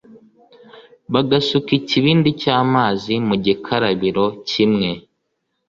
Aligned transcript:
Bagasuka 1.13 1.69
ikibindi 1.79 2.29
cy'amazi 2.41 3.13
mu 3.27 3.35
gikarabiro 3.45 4.25
kimwe, 4.49 4.89